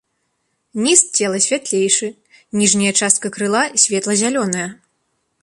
[0.85, 2.07] Ніз цела святлейшы,
[2.63, 4.67] ніжняя частка крыла светла-зялёная.